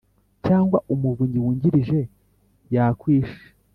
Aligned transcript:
cyangwa 0.45 0.77
Umuvunyi 0.93 1.37
wungirije 1.43 1.99
yakwishe 2.75 3.41